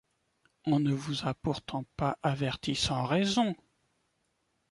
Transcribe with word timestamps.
On 0.65 0.79
ne 0.79 0.95
vous 0.95 1.27
a 1.27 1.35
pourtant 1.35 1.85
pas 1.95 2.17
avertis 2.23 2.73
sans 2.73 3.03
raison. 3.05 3.55